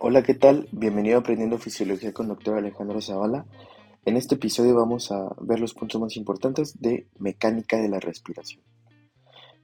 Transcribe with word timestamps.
Hola, 0.00 0.24
¿qué 0.24 0.34
tal? 0.34 0.68
Bienvenido 0.72 1.16
a 1.16 1.20
Aprendiendo 1.20 1.56
Fisiología 1.56 2.12
con 2.12 2.26
Dr. 2.26 2.58
Alejandro 2.58 3.00
Zavala. 3.00 3.46
En 4.04 4.16
este 4.16 4.34
episodio 4.34 4.74
vamos 4.74 5.12
a 5.12 5.34
ver 5.40 5.60
los 5.60 5.72
puntos 5.72 6.00
más 6.00 6.16
importantes 6.16 6.80
de 6.80 7.08
mecánica 7.18 7.78
de 7.78 7.88
la 7.88 8.00
respiración. 8.00 8.64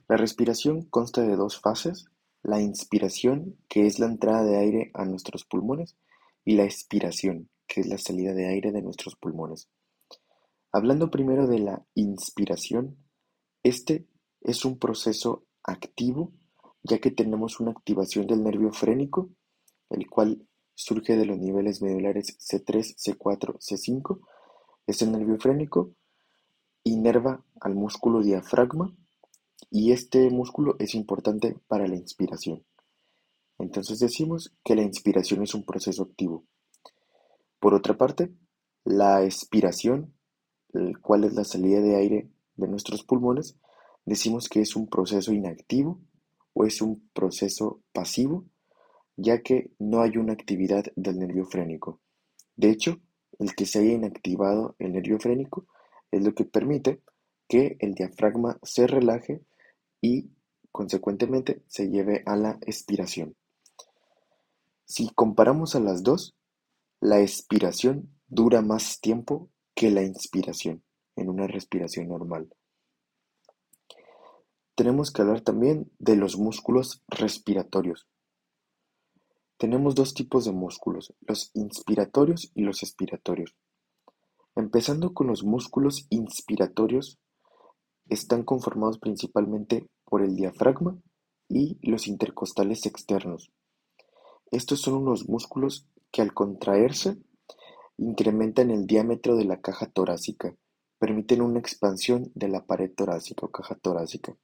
La 0.08 0.16
respiración 0.16 0.82
consta 0.82 1.22
de 1.22 1.34
dos 1.34 1.60
fases, 1.60 2.06
la 2.42 2.60
inspiración, 2.60 3.56
que 3.68 3.86
es 3.86 3.98
la 3.98 4.06
entrada 4.06 4.44
de 4.44 4.56
aire 4.56 4.90
a 4.94 5.04
nuestros 5.04 5.44
pulmones, 5.44 5.96
y 6.44 6.54
la 6.54 6.64
expiración, 6.64 7.50
que 7.66 7.80
es 7.80 7.88
la 7.88 7.98
salida 7.98 8.32
de 8.32 8.46
aire 8.46 8.70
de 8.70 8.82
nuestros 8.82 9.16
pulmones. 9.16 9.68
Hablando 10.70 11.10
primero 11.10 11.48
de 11.48 11.58
la 11.58 11.84
inspiración, 11.94 12.96
este 13.64 14.06
es 14.42 14.64
un 14.64 14.78
proceso 14.78 15.44
activo, 15.64 16.32
ya 16.84 16.98
que 16.98 17.10
tenemos 17.10 17.58
una 17.58 17.72
activación 17.72 18.28
del 18.28 18.44
nervio 18.44 18.72
frénico 18.72 19.30
el 19.90 20.08
cual 20.08 20.46
surge 20.74 21.16
de 21.16 21.26
los 21.26 21.38
niveles 21.38 21.82
medulares 21.82 22.38
C3, 22.38 22.96
C4, 22.96 23.58
C5, 23.58 24.20
es 24.86 25.02
el 25.02 25.12
nervio 25.12 25.38
frénico, 25.38 25.92
inerva 26.84 27.44
al 27.60 27.74
músculo 27.74 28.22
diafragma 28.22 28.94
y 29.70 29.92
este 29.92 30.30
músculo 30.30 30.76
es 30.78 30.94
importante 30.94 31.56
para 31.68 31.86
la 31.86 31.96
inspiración. 31.96 32.64
Entonces 33.58 33.98
decimos 33.98 34.54
que 34.64 34.74
la 34.74 34.82
inspiración 34.82 35.42
es 35.42 35.54
un 35.54 35.64
proceso 35.64 36.02
activo. 36.04 36.44
Por 37.58 37.74
otra 37.74 37.98
parte, 37.98 38.32
la 38.84 39.22
expiración, 39.22 40.14
el 40.72 40.98
cual 40.98 41.24
es 41.24 41.34
la 41.34 41.44
salida 41.44 41.80
de 41.80 41.96
aire 41.96 42.30
de 42.56 42.68
nuestros 42.68 43.04
pulmones, 43.04 43.56
decimos 44.06 44.48
que 44.48 44.62
es 44.62 44.76
un 44.76 44.88
proceso 44.88 45.32
inactivo 45.32 46.00
o 46.54 46.64
es 46.64 46.80
un 46.80 47.06
proceso 47.12 47.82
pasivo 47.92 48.46
ya 49.20 49.42
que 49.42 49.70
no 49.78 50.00
hay 50.00 50.16
una 50.16 50.32
actividad 50.32 50.84
del 50.96 51.18
nervio 51.18 51.44
frénico. 51.44 52.00
De 52.56 52.70
hecho, 52.70 53.00
el 53.38 53.54
que 53.54 53.66
se 53.66 53.80
haya 53.80 53.92
inactivado 53.92 54.76
el 54.78 54.92
nervio 54.92 55.18
frénico 55.18 55.66
es 56.10 56.22
lo 56.22 56.34
que 56.34 56.44
permite 56.44 57.02
que 57.46 57.76
el 57.80 57.94
diafragma 57.94 58.58
se 58.62 58.86
relaje 58.86 59.42
y 60.00 60.30
consecuentemente 60.72 61.62
se 61.66 61.90
lleve 61.90 62.22
a 62.24 62.36
la 62.36 62.58
expiración. 62.62 63.36
Si 64.86 65.10
comparamos 65.10 65.74
a 65.76 65.80
las 65.80 66.02
dos, 66.02 66.34
la 67.00 67.20
expiración 67.20 68.10
dura 68.28 68.62
más 68.62 69.00
tiempo 69.00 69.50
que 69.74 69.90
la 69.90 70.02
inspiración 70.02 70.82
en 71.16 71.28
una 71.28 71.46
respiración 71.46 72.08
normal. 72.08 72.48
Tenemos 74.74 75.10
que 75.10 75.22
hablar 75.22 75.42
también 75.42 75.90
de 75.98 76.16
los 76.16 76.38
músculos 76.38 77.02
respiratorios. 77.08 78.06
Tenemos 79.60 79.94
dos 79.94 80.14
tipos 80.14 80.46
de 80.46 80.52
músculos, 80.52 81.12
los 81.20 81.50
inspiratorios 81.52 82.50
y 82.54 82.62
los 82.62 82.82
expiratorios. 82.82 83.54
Empezando 84.56 85.12
con 85.12 85.26
los 85.26 85.44
músculos 85.44 86.06
inspiratorios, 86.08 87.18
están 88.08 88.42
conformados 88.42 88.98
principalmente 88.98 89.86
por 90.06 90.22
el 90.22 90.34
diafragma 90.34 90.96
y 91.46 91.76
los 91.82 92.06
intercostales 92.06 92.86
externos. 92.86 93.52
Estos 94.50 94.80
son 94.80 94.94
unos 94.94 95.28
músculos 95.28 95.86
que 96.10 96.22
al 96.22 96.32
contraerse 96.32 97.18
incrementan 97.98 98.70
el 98.70 98.86
diámetro 98.86 99.36
de 99.36 99.44
la 99.44 99.60
caja 99.60 99.84
torácica, 99.90 100.54
permiten 100.98 101.42
una 101.42 101.58
expansión 101.58 102.32
de 102.34 102.48
la 102.48 102.64
pared 102.64 102.90
torácica 102.96 103.44
o 103.44 103.50
caja 103.50 103.74
torácica. 103.74 104.34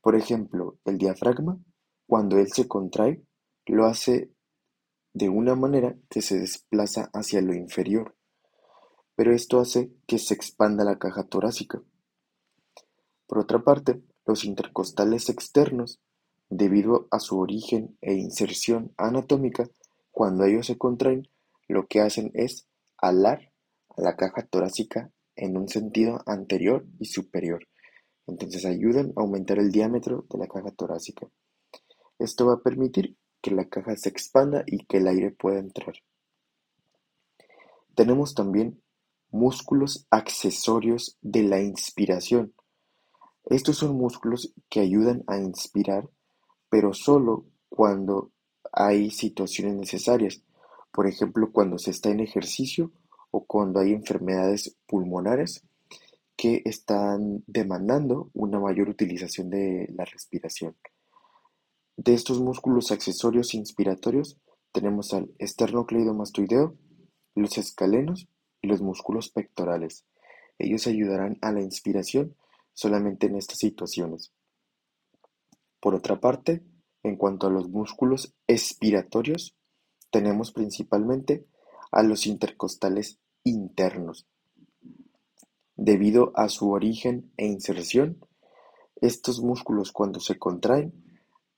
Por 0.00 0.14
ejemplo, 0.14 0.76
el 0.84 0.98
diafragma, 0.98 1.58
cuando 2.06 2.38
él 2.38 2.46
se 2.52 2.68
contrae, 2.68 3.20
lo 3.66 3.86
hace 3.86 4.30
de 5.12 5.28
una 5.28 5.54
manera 5.54 5.96
que 6.10 6.22
se 6.22 6.38
desplaza 6.38 7.10
hacia 7.12 7.40
lo 7.40 7.54
inferior, 7.54 8.16
pero 9.14 9.32
esto 9.32 9.60
hace 9.60 9.92
que 10.06 10.18
se 10.18 10.34
expanda 10.34 10.84
la 10.84 10.98
caja 10.98 11.24
torácica. 11.24 11.80
Por 13.26 13.38
otra 13.38 13.62
parte, 13.62 14.02
los 14.26 14.44
intercostales 14.44 15.28
externos, 15.28 16.00
debido 16.50 17.08
a 17.10 17.20
su 17.20 17.38
origen 17.38 17.96
e 18.00 18.14
inserción 18.14 18.92
anatómica, 18.96 19.68
cuando 20.10 20.44
ellos 20.44 20.66
se 20.66 20.78
contraen, 20.78 21.28
lo 21.68 21.86
que 21.86 22.00
hacen 22.00 22.30
es 22.34 22.66
alar 22.98 23.52
la 23.96 24.16
caja 24.16 24.46
torácica 24.46 25.10
en 25.36 25.56
un 25.56 25.68
sentido 25.68 26.22
anterior 26.26 26.86
y 26.98 27.06
superior. 27.06 27.66
Entonces 28.26 28.64
ayudan 28.64 29.12
a 29.16 29.20
aumentar 29.20 29.58
el 29.58 29.70
diámetro 29.70 30.26
de 30.30 30.38
la 30.38 30.46
caja 30.46 30.70
torácica. 30.70 31.28
Esto 32.18 32.46
va 32.46 32.54
a 32.54 32.62
permitir 32.62 33.16
que 33.44 33.50
la 33.50 33.68
caja 33.68 33.94
se 33.94 34.08
expanda 34.08 34.64
y 34.66 34.86
que 34.86 34.96
el 34.96 35.06
aire 35.06 35.30
pueda 35.30 35.58
entrar. 35.58 35.96
Tenemos 37.94 38.34
también 38.34 38.80
músculos 39.30 40.06
accesorios 40.10 41.18
de 41.20 41.42
la 41.42 41.60
inspiración. 41.60 42.54
Estos 43.44 43.76
son 43.76 43.98
músculos 43.98 44.54
que 44.70 44.80
ayudan 44.80 45.24
a 45.26 45.36
inspirar, 45.36 46.08
pero 46.70 46.94
solo 46.94 47.44
cuando 47.68 48.30
hay 48.72 49.10
situaciones 49.10 49.74
necesarias, 49.74 50.42
por 50.90 51.06
ejemplo, 51.06 51.52
cuando 51.52 51.76
se 51.76 51.90
está 51.90 52.08
en 52.08 52.20
ejercicio 52.20 52.92
o 53.30 53.44
cuando 53.44 53.80
hay 53.80 53.92
enfermedades 53.92 54.74
pulmonares 54.86 55.62
que 56.34 56.62
están 56.64 57.44
demandando 57.46 58.30
una 58.32 58.58
mayor 58.58 58.88
utilización 58.88 59.50
de 59.50 59.86
la 59.94 60.06
respiración. 60.06 60.74
De 61.96 62.12
estos 62.12 62.40
músculos 62.40 62.90
accesorios 62.90 63.54
inspiratorios 63.54 64.36
tenemos 64.72 65.14
al 65.14 65.32
esternocleidomastoideo, 65.38 66.76
los 67.36 67.56
escalenos 67.56 68.28
y 68.60 68.66
los 68.66 68.80
músculos 68.80 69.30
pectorales. 69.30 70.04
Ellos 70.58 70.88
ayudarán 70.88 71.38
a 71.40 71.52
la 71.52 71.62
inspiración 71.62 72.34
solamente 72.72 73.28
en 73.28 73.36
estas 73.36 73.58
situaciones. 73.58 74.32
Por 75.78 75.94
otra 75.94 76.18
parte, 76.18 76.64
en 77.04 77.16
cuanto 77.16 77.46
a 77.46 77.50
los 77.50 77.68
músculos 77.68 78.34
expiratorios, 78.48 79.56
tenemos 80.10 80.50
principalmente 80.50 81.46
a 81.92 82.02
los 82.02 82.26
intercostales 82.26 83.20
internos. 83.44 84.26
Debido 85.76 86.32
a 86.34 86.48
su 86.48 86.70
origen 86.70 87.30
e 87.36 87.46
inserción, 87.46 88.18
estos 88.96 89.40
músculos 89.40 89.92
cuando 89.92 90.18
se 90.18 90.38
contraen 90.38 91.03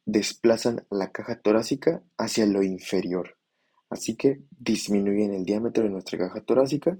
desplazan 0.06 0.86
la 0.88 1.10
caja 1.10 1.40
torácica 1.40 2.02
hacia 2.16 2.46
lo 2.46 2.62
inferior, 2.62 3.36
así 3.90 4.16
que 4.16 4.40
disminuyen 4.50 5.34
el 5.34 5.44
diámetro 5.44 5.82
de 5.82 5.90
nuestra 5.90 6.16
caja 6.16 6.40
torácica, 6.40 6.96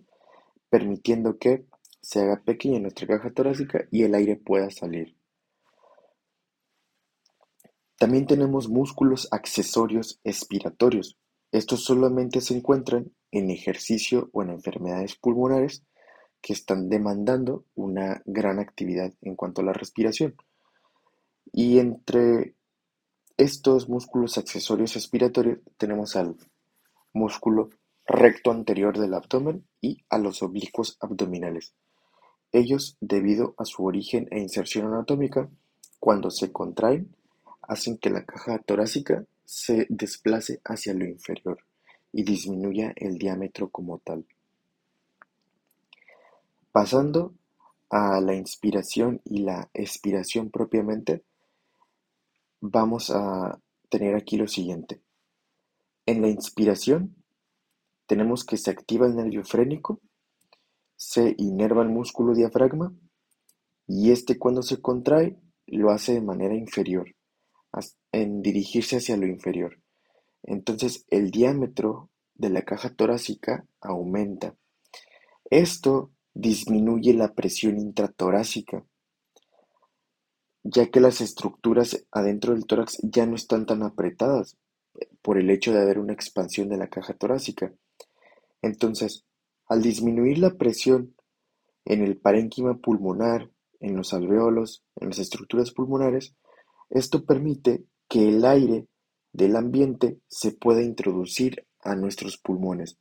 permitiendo 0.68 1.38
que 1.38 1.64
se 2.02 2.20
haga 2.20 2.42
pequeña 2.44 2.80
nuestra 2.80 3.06
caja 3.06 3.30
torácica 3.30 3.86
y 3.90 4.02
el 4.02 4.14
aire 4.14 4.36
pueda 4.36 4.70
salir. 4.70 5.16
También 7.96 8.26
tenemos 8.26 8.68
músculos 8.68 9.28
accesorios 9.30 10.20
expiratorios. 10.22 11.16
Estos 11.50 11.84
solamente 11.84 12.40
se 12.40 12.54
encuentran 12.54 13.12
en 13.30 13.50
ejercicio 13.50 14.28
o 14.32 14.42
en 14.42 14.50
enfermedades 14.50 15.16
pulmonares 15.16 15.84
que 16.42 16.52
están 16.52 16.88
demandando 16.88 17.64
una 17.74 18.20
gran 18.26 18.58
actividad 18.58 19.12
en 19.22 19.34
cuanto 19.34 19.62
a 19.62 19.64
la 19.64 19.72
respiración. 19.72 20.34
Y 21.52 21.78
entre 21.78 22.55
estos 23.36 23.88
músculos 23.88 24.38
accesorios 24.38 24.96
expiratorios 24.96 25.58
tenemos 25.76 26.16
al 26.16 26.36
músculo 27.12 27.70
recto 28.06 28.50
anterior 28.50 28.98
del 28.98 29.14
abdomen 29.14 29.66
y 29.80 29.98
a 30.08 30.18
los 30.18 30.42
oblicuos 30.42 30.96
abdominales. 31.00 31.74
Ellos, 32.52 32.96
debido 33.00 33.54
a 33.58 33.64
su 33.64 33.84
origen 33.84 34.28
e 34.30 34.40
inserción 34.40 34.86
anatómica, 34.86 35.50
cuando 36.00 36.30
se 36.30 36.52
contraen, 36.52 37.14
hacen 37.62 37.98
que 37.98 38.10
la 38.10 38.24
caja 38.24 38.58
torácica 38.60 39.24
se 39.44 39.86
desplace 39.90 40.60
hacia 40.64 40.94
lo 40.94 41.04
inferior 41.04 41.58
y 42.12 42.22
disminuya 42.22 42.92
el 42.96 43.18
diámetro 43.18 43.68
como 43.68 43.98
tal. 43.98 44.24
Pasando 46.72 47.34
a 47.90 48.20
la 48.20 48.34
inspiración 48.34 49.20
y 49.24 49.40
la 49.40 49.68
expiración 49.74 50.50
propiamente, 50.50 51.22
vamos 52.70 53.10
a 53.10 53.58
tener 53.88 54.14
aquí 54.14 54.36
lo 54.36 54.48
siguiente. 54.48 55.00
En 56.06 56.22
la 56.22 56.28
inspiración 56.28 57.16
tenemos 58.06 58.44
que 58.44 58.56
se 58.56 58.70
activa 58.70 59.06
el 59.06 59.16
nervio 59.16 59.44
frénico, 59.44 60.00
se 60.96 61.34
inerva 61.38 61.82
el 61.82 61.88
músculo 61.88 62.34
diafragma 62.34 62.92
y 63.86 64.10
este 64.10 64.38
cuando 64.38 64.62
se 64.62 64.80
contrae 64.80 65.36
lo 65.66 65.90
hace 65.90 66.14
de 66.14 66.20
manera 66.20 66.54
inferior, 66.54 67.14
en 68.12 68.42
dirigirse 68.42 68.96
hacia 68.96 69.16
lo 69.16 69.26
inferior. 69.26 69.80
Entonces 70.42 71.04
el 71.10 71.30
diámetro 71.30 72.10
de 72.34 72.50
la 72.50 72.62
caja 72.62 72.94
torácica 72.94 73.66
aumenta. 73.80 74.54
Esto 75.50 76.12
disminuye 76.34 77.14
la 77.14 77.34
presión 77.34 77.78
intratorácica 77.78 78.84
ya 80.68 80.90
que 80.90 81.00
las 81.00 81.20
estructuras 81.20 82.04
adentro 82.10 82.52
del 82.52 82.66
tórax 82.66 82.98
ya 83.02 83.24
no 83.24 83.36
están 83.36 83.66
tan 83.66 83.82
apretadas, 83.82 84.56
por 85.22 85.38
el 85.38 85.50
hecho 85.50 85.72
de 85.72 85.80
haber 85.80 85.98
una 85.98 86.12
expansión 86.12 86.68
de 86.68 86.76
la 86.76 86.88
caja 86.88 87.14
torácica. 87.14 87.72
Entonces, 88.62 89.24
al 89.68 89.82
disminuir 89.82 90.38
la 90.38 90.54
presión 90.54 91.14
en 91.84 92.02
el 92.02 92.16
parénquima 92.16 92.78
pulmonar, 92.78 93.50
en 93.78 93.96
los 93.96 94.12
alveolos, 94.12 94.82
en 94.96 95.10
las 95.10 95.18
estructuras 95.18 95.70
pulmonares, 95.70 96.34
esto 96.90 97.24
permite 97.24 97.84
que 98.08 98.28
el 98.28 98.44
aire 98.44 98.88
del 99.32 99.54
ambiente 99.54 100.18
se 100.28 100.52
pueda 100.52 100.82
introducir 100.82 101.66
a 101.80 101.94
nuestros 101.94 102.38
pulmones, 102.38 102.96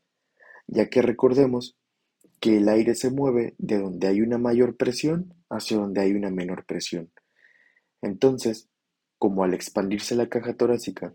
ya 0.68 0.90
que 0.90 1.02
recordemos 1.02 1.78
que 2.40 2.58
el 2.58 2.70
aire 2.70 2.94
se 2.94 3.10
mueve 3.10 3.56
de 3.58 3.80
donde 3.80 4.08
hay 4.08 4.22
una 4.22 4.38
mayor 4.38 4.76
presión 4.76 5.34
hacia 5.50 5.78
donde 5.78 6.02
hay 6.02 6.12
una 6.12 6.30
menor 6.30 6.66
presión. 6.66 7.10
Entonces, 8.06 8.70
como 9.18 9.44
al 9.44 9.56
expandirse 9.56 10.14
la 10.14 10.30
caja 10.30 10.54
torácica, 10.54 11.12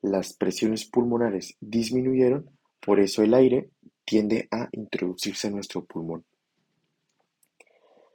las 0.00 0.32
presiones 0.32 0.86
pulmonares 0.86 1.58
disminuyeron, 1.60 2.48
por 2.80 2.98
eso 2.98 3.22
el 3.22 3.34
aire 3.34 3.68
tiende 4.06 4.48
a 4.50 4.70
introducirse 4.72 5.48
en 5.48 5.56
nuestro 5.56 5.84
pulmón. 5.84 6.24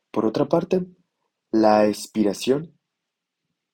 Por 0.09 0.25
otra 0.25 0.47
parte, 0.47 0.87
la 1.51 1.87
expiración 1.87 2.73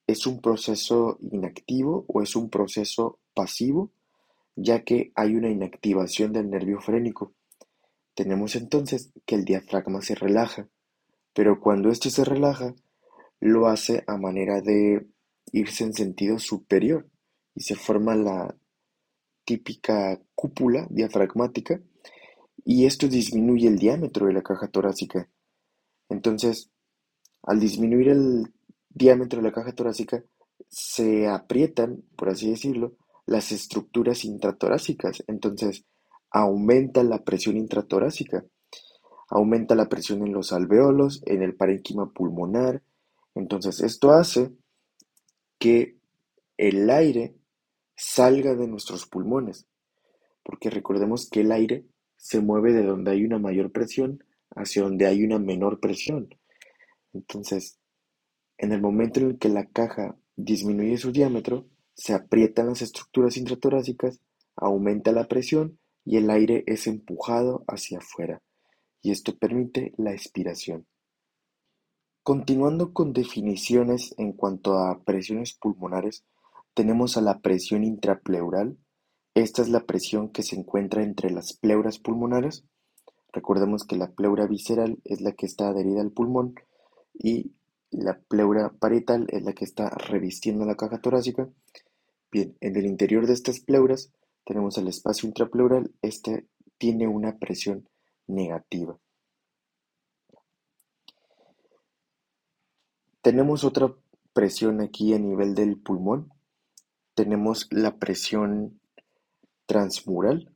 es 0.06 0.26
un 0.26 0.42
proceso 0.42 1.16
inactivo 1.32 2.04
o 2.06 2.20
es 2.20 2.36
un 2.36 2.50
proceso 2.50 3.20
pasivo, 3.32 3.90
ya 4.54 4.84
que 4.84 5.12
hay 5.14 5.34
una 5.34 5.48
inactivación 5.48 6.34
del 6.34 6.50
nervio 6.50 6.78
frénico. 6.78 7.32
Tenemos 8.12 8.54
entonces 8.54 9.14
que 9.24 9.34
el 9.34 9.46
diafragma 9.46 10.02
se 10.02 10.14
relaja, 10.14 10.68
pero 11.32 11.58
cuando 11.58 11.88
éste 11.88 12.10
se 12.10 12.22
relaja, 12.22 12.74
lo 13.42 13.66
hace 13.66 14.04
a 14.06 14.16
manera 14.16 14.60
de 14.60 15.04
irse 15.50 15.82
en 15.82 15.92
sentido 15.92 16.38
superior 16.38 17.08
y 17.56 17.62
se 17.62 17.74
forma 17.74 18.14
la 18.14 18.56
típica 19.44 20.20
cúpula 20.36 20.86
diafragmática 20.90 21.80
y 22.64 22.86
esto 22.86 23.08
disminuye 23.08 23.66
el 23.66 23.78
diámetro 23.78 24.26
de 24.26 24.34
la 24.34 24.42
caja 24.42 24.68
torácica. 24.68 25.28
Entonces, 26.08 26.70
al 27.42 27.58
disminuir 27.58 28.10
el 28.10 28.52
diámetro 28.90 29.42
de 29.42 29.48
la 29.48 29.52
caja 29.52 29.72
torácica, 29.72 30.22
se 30.68 31.26
aprietan, 31.26 32.04
por 32.16 32.28
así 32.28 32.48
decirlo, 32.48 32.96
las 33.26 33.50
estructuras 33.50 34.24
intratorácicas. 34.24 35.24
Entonces, 35.26 35.84
aumenta 36.30 37.02
la 37.02 37.24
presión 37.24 37.56
intratorácica, 37.56 38.44
aumenta 39.28 39.74
la 39.74 39.88
presión 39.88 40.24
en 40.24 40.32
los 40.32 40.52
alveolos, 40.52 41.22
en 41.26 41.42
el 41.42 41.56
parénquima 41.56 42.12
pulmonar. 42.12 42.84
Entonces, 43.34 43.80
esto 43.80 44.10
hace 44.12 44.52
que 45.58 45.96
el 46.56 46.90
aire 46.90 47.34
salga 47.96 48.54
de 48.54 48.66
nuestros 48.66 49.06
pulmones, 49.06 49.66
porque 50.42 50.70
recordemos 50.70 51.28
que 51.30 51.40
el 51.40 51.52
aire 51.52 51.86
se 52.16 52.40
mueve 52.40 52.72
de 52.72 52.84
donde 52.84 53.12
hay 53.12 53.24
una 53.24 53.38
mayor 53.38 53.72
presión 53.72 54.22
hacia 54.54 54.82
donde 54.82 55.06
hay 55.06 55.24
una 55.24 55.38
menor 55.38 55.80
presión. 55.80 56.28
Entonces, 57.12 57.78
en 58.58 58.72
el 58.72 58.80
momento 58.80 59.20
en 59.20 59.30
el 59.30 59.38
que 59.38 59.48
la 59.48 59.66
caja 59.66 60.16
disminuye 60.36 60.96
su 60.98 61.12
diámetro, 61.12 61.66
se 61.94 62.14
aprietan 62.14 62.68
las 62.68 62.82
estructuras 62.82 63.36
intratorácicas, 63.36 64.20
aumenta 64.56 65.12
la 65.12 65.28
presión 65.28 65.78
y 66.04 66.16
el 66.16 66.30
aire 66.30 66.64
es 66.66 66.86
empujado 66.86 67.64
hacia 67.68 67.98
afuera, 67.98 68.42
y 69.02 69.10
esto 69.10 69.36
permite 69.36 69.92
la 69.96 70.12
expiración. 70.12 70.86
Continuando 72.24 72.92
con 72.92 73.12
definiciones 73.12 74.14
en 74.16 74.32
cuanto 74.32 74.78
a 74.78 75.02
presiones 75.02 75.54
pulmonares, 75.54 76.24
tenemos 76.72 77.16
a 77.16 77.20
la 77.20 77.40
presión 77.40 77.82
intrapleural. 77.82 78.78
Esta 79.34 79.60
es 79.62 79.68
la 79.68 79.86
presión 79.86 80.28
que 80.28 80.44
se 80.44 80.54
encuentra 80.54 81.02
entre 81.02 81.30
las 81.30 81.52
pleuras 81.52 81.98
pulmonares. 81.98 82.64
Recordemos 83.32 83.84
que 83.84 83.96
la 83.96 84.12
pleura 84.12 84.46
visceral 84.46 85.00
es 85.02 85.20
la 85.20 85.32
que 85.32 85.46
está 85.46 85.68
adherida 85.68 86.00
al 86.00 86.12
pulmón 86.12 86.54
y 87.12 87.54
la 87.90 88.20
pleura 88.20 88.72
parietal 88.78 89.26
es 89.30 89.42
la 89.42 89.52
que 89.52 89.64
está 89.64 89.90
revistiendo 89.90 90.64
la 90.64 90.76
caja 90.76 91.00
torácica. 91.00 91.48
Bien, 92.30 92.56
en 92.60 92.76
el 92.76 92.86
interior 92.86 93.26
de 93.26 93.32
estas 93.32 93.58
pleuras 93.58 94.12
tenemos 94.44 94.78
el 94.78 94.86
espacio 94.86 95.26
intrapleural, 95.26 95.90
este 96.02 96.46
tiene 96.78 97.08
una 97.08 97.36
presión 97.38 97.88
negativa. 98.28 98.96
Tenemos 103.22 103.62
otra 103.62 103.94
presión 104.32 104.80
aquí 104.80 105.14
a 105.14 105.18
nivel 105.18 105.54
del 105.54 105.78
pulmón. 105.78 106.32
Tenemos 107.14 107.68
la 107.70 107.96
presión 107.96 108.80
transmural. 109.66 110.52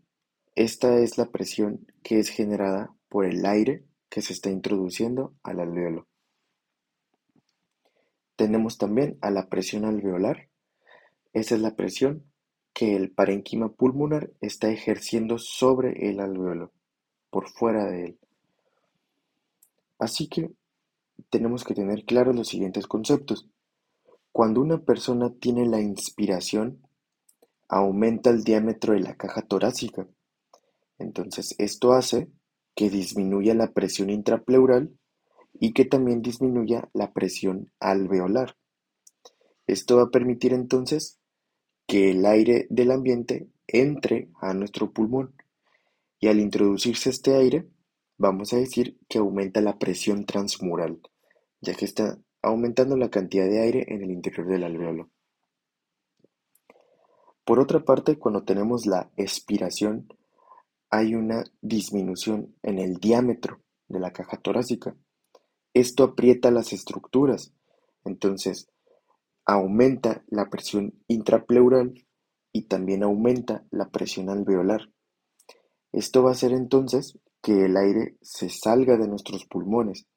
Esta 0.56 0.98
es 0.98 1.16
la 1.16 1.26
presión 1.26 1.86
que 2.02 2.18
es 2.18 2.28
generada 2.28 2.92
por 3.08 3.24
el 3.24 3.46
aire 3.46 3.84
que 4.08 4.20
se 4.20 4.32
está 4.32 4.50
introduciendo 4.50 5.32
al 5.44 5.60
alveolo. 5.60 6.08
Tenemos 8.34 8.78
también 8.78 9.16
a 9.20 9.30
la 9.30 9.48
presión 9.48 9.84
alveolar. 9.84 10.48
Esa 11.32 11.54
es 11.54 11.60
la 11.60 11.76
presión 11.76 12.24
que 12.72 12.96
el 12.96 13.12
parénquima 13.12 13.68
pulmonar 13.68 14.32
está 14.40 14.70
ejerciendo 14.70 15.38
sobre 15.38 16.10
el 16.10 16.18
alveolo, 16.18 16.72
por 17.30 17.48
fuera 17.48 17.86
de 17.86 18.06
él. 18.06 18.18
Así 19.98 20.26
que 20.28 20.50
tenemos 21.30 21.64
que 21.64 21.74
tener 21.74 22.04
claros 22.04 22.34
los 22.34 22.48
siguientes 22.48 22.86
conceptos. 22.86 23.48
Cuando 24.32 24.60
una 24.60 24.84
persona 24.84 25.32
tiene 25.40 25.66
la 25.66 25.80
inspiración, 25.80 26.86
aumenta 27.68 28.30
el 28.30 28.44
diámetro 28.44 28.94
de 28.94 29.00
la 29.00 29.16
caja 29.16 29.42
torácica. 29.42 30.06
Entonces 30.98 31.54
esto 31.58 31.92
hace 31.92 32.30
que 32.74 32.90
disminuya 32.90 33.54
la 33.54 33.72
presión 33.72 34.10
intrapleural 34.10 34.92
y 35.54 35.72
que 35.72 35.84
también 35.84 36.22
disminuya 36.22 36.88
la 36.92 37.12
presión 37.12 37.72
alveolar. 37.80 38.56
Esto 39.66 39.96
va 39.96 40.04
a 40.04 40.10
permitir 40.10 40.52
entonces 40.52 41.18
que 41.86 42.10
el 42.10 42.26
aire 42.26 42.66
del 42.70 42.90
ambiente 42.90 43.48
entre 43.66 44.28
a 44.40 44.54
nuestro 44.54 44.92
pulmón 44.92 45.34
y 46.20 46.28
al 46.28 46.40
introducirse 46.40 47.10
este 47.10 47.34
aire 47.34 47.66
vamos 48.18 48.52
a 48.52 48.56
decir 48.56 48.98
que 49.08 49.18
aumenta 49.18 49.60
la 49.60 49.78
presión 49.78 50.24
transmural, 50.24 51.00
ya 51.60 51.74
que 51.74 51.84
está 51.84 52.18
aumentando 52.42 52.96
la 52.96 53.10
cantidad 53.10 53.46
de 53.46 53.60
aire 53.60 53.84
en 53.88 54.02
el 54.02 54.10
interior 54.10 54.46
del 54.46 54.64
alveolo. 54.64 55.10
Por 57.44 57.60
otra 57.60 57.84
parte, 57.84 58.18
cuando 58.18 58.44
tenemos 58.44 58.86
la 58.86 59.10
expiración, 59.16 60.08
hay 60.90 61.14
una 61.14 61.44
disminución 61.60 62.54
en 62.62 62.78
el 62.78 62.96
diámetro 62.96 63.62
de 63.88 64.00
la 64.00 64.12
caja 64.12 64.36
torácica. 64.36 64.96
Esto 65.74 66.04
aprieta 66.04 66.50
las 66.50 66.72
estructuras, 66.72 67.52
entonces 68.04 68.68
Aumenta 69.48 70.24
la 70.26 70.50
presión 70.50 70.92
intrapleural 71.06 72.04
y 72.52 72.62
también 72.62 73.04
aumenta 73.04 73.64
la 73.70 73.90
presión 73.90 74.28
alveolar. 74.28 74.90
Esto 75.92 76.24
va 76.24 76.30
a 76.30 76.32
hacer 76.32 76.50
entonces 76.50 77.16
que 77.42 77.66
el 77.66 77.76
aire 77.76 78.16
se 78.22 78.48
salga 78.48 78.96
de 78.96 79.06
nuestros 79.06 79.44
pulmones. 79.44 80.08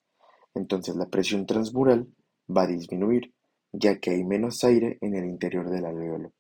Entonces 0.54 0.96
la 0.96 1.08
presión 1.08 1.46
transmural 1.46 2.08
va 2.50 2.64
a 2.64 2.68
disminuir, 2.68 3.34
ya 3.72 4.00
que 4.00 4.12
hay 4.12 4.24
menos 4.24 4.64
aire 4.64 4.98
en 5.02 5.16
el 5.16 5.26
interior 5.26 5.70
del 5.70 5.86
alveolo. 5.86 6.34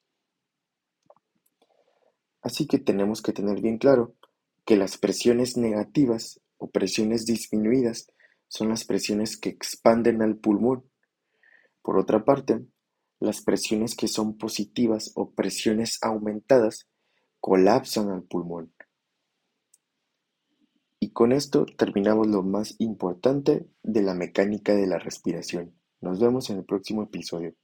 Así 2.41 2.67
que 2.67 2.79
tenemos 2.79 3.21
que 3.21 3.33
tener 3.33 3.61
bien 3.61 3.77
claro 3.77 4.15
que 4.65 4.77
las 4.77 4.97
presiones 4.97 5.57
negativas 5.57 6.39
o 6.57 6.69
presiones 6.69 7.25
disminuidas 7.25 8.07
son 8.47 8.69
las 8.69 8.85
presiones 8.85 9.37
que 9.37 9.49
expanden 9.49 10.21
al 10.21 10.37
pulmón. 10.37 10.89
Por 11.81 11.97
otra 11.97 12.23
parte, 12.23 12.65
las 13.19 13.41
presiones 13.41 13.95
que 13.95 14.07
son 14.07 14.37
positivas 14.37 15.11
o 15.15 15.31
presiones 15.31 15.99
aumentadas 16.01 16.87
colapsan 17.39 18.09
al 18.09 18.23
pulmón. 18.23 18.73
Y 21.09 21.11
con 21.11 21.31
esto 21.31 21.65
terminamos 21.65 22.27
lo 22.27 22.43
más 22.43 22.75
importante 22.77 23.67
de 23.81 24.03
la 24.03 24.13
mecánica 24.13 24.75
de 24.75 24.85
la 24.85 24.99
respiración. 24.99 25.73
Nos 26.01 26.19
vemos 26.19 26.51
en 26.51 26.57
el 26.57 26.65
próximo 26.65 27.01
episodio. 27.01 27.55